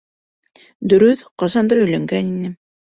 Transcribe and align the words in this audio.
Дөрөҫ, 0.93 1.23
ҡасандыр 1.45 1.85
өйләнгән 1.87 2.35
инем. 2.37 2.63